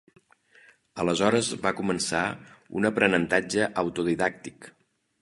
[1.03, 2.23] Aleshores va començar
[2.81, 4.73] un aprenentatge autodidàctic.